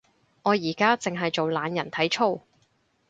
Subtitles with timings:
[0.41, 2.41] 我而家淨係做懶人體操